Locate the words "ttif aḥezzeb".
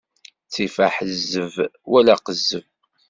0.47-1.53